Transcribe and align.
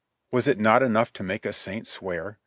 Was 0.31 0.47
it 0.47 0.57
not 0.57 0.81
enough 0.81 1.13
to 1.13 1.21
make 1.21 1.45
a 1.45 1.53
saint 1.53 1.85
swear? 1.85 2.39